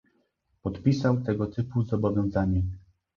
Podpisał 0.61 1.21
tego 1.21 1.47
typu 1.47 1.83
zobowiązanie 1.83 2.63